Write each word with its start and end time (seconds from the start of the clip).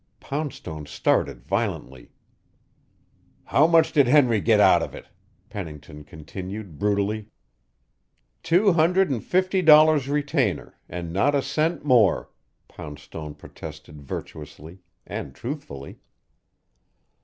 Poundstone 0.19 0.87
started 0.87 1.43
violently. 1.43 2.09
"How 3.43 3.67
much 3.67 3.91
did 3.91 4.07
Henry 4.07 4.41
get 4.41 4.59
out 4.59 4.81
of 4.81 4.95
it?" 4.95 5.05
Pennington 5.47 6.05
continued 6.05 6.79
brutally. 6.79 7.27
"Two 8.41 8.73
hundred 8.73 9.11
and 9.11 9.23
fifty 9.23 9.61
dollars 9.61 10.09
retainer, 10.09 10.73
and 10.89 11.13
not 11.13 11.35
a 11.35 11.41
cent 11.43 11.85
more," 11.85 12.31
Poundstone 12.67 13.35
protested 13.35 14.01
virtuously 14.01 14.79
and 15.05 15.35
truthfully. 15.35 15.99